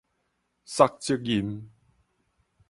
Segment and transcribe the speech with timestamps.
[0.65, 1.69] 捒責任